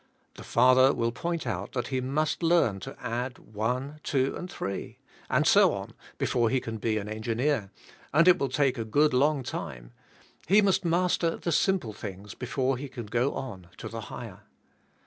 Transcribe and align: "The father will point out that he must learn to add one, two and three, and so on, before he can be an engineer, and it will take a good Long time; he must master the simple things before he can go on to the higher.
"The 0.37 0.43
father 0.43 0.93
will 0.95 1.11
point 1.11 1.45
out 1.45 1.73
that 1.73 1.89
he 1.89 2.01
must 2.01 2.41
learn 2.41 2.79
to 2.79 2.97
add 2.99 3.37
one, 3.37 3.99
two 4.03 4.35
and 4.35 4.49
three, 4.51 4.97
and 5.29 5.45
so 5.45 5.73
on, 5.75 5.93
before 6.17 6.49
he 6.49 6.59
can 6.59 6.77
be 6.77 6.97
an 6.97 7.07
engineer, 7.07 7.69
and 8.11 8.27
it 8.27 8.39
will 8.39 8.49
take 8.49 8.79
a 8.79 8.83
good 8.83 9.13
Long 9.13 9.43
time; 9.43 9.91
he 10.47 10.59
must 10.59 10.83
master 10.83 11.35
the 11.37 11.51
simple 11.51 11.93
things 11.93 12.33
before 12.33 12.77
he 12.77 12.89
can 12.89 13.05
go 13.05 13.35
on 13.35 13.67
to 13.77 13.87
the 13.87 14.01
higher. 14.09 14.39